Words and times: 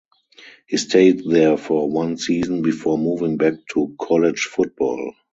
He 0.65 0.77
stayed 0.77 1.25
there 1.29 1.57
for 1.57 1.87
one 1.87 2.17
season 2.17 2.63
before 2.63 2.97
moving 2.97 3.37
back 3.37 3.53
to 3.75 3.95
college 3.99 4.45
football. 4.51 5.13